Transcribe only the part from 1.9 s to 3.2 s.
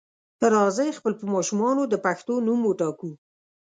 پښتو نوم وټاکو.